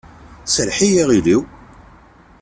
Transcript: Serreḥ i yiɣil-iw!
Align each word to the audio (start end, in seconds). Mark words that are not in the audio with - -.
Serreḥ 0.53 0.77
i 0.87 0.89
yiɣil-iw! 0.93 1.41